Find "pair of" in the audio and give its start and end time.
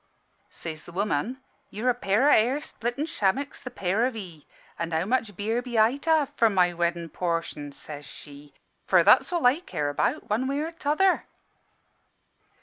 3.69-4.15